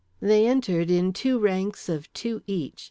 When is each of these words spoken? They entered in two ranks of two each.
They 0.19 0.47
entered 0.47 0.89
in 0.89 1.13
two 1.13 1.37
ranks 1.37 1.87
of 1.87 2.11
two 2.11 2.41
each. 2.47 2.79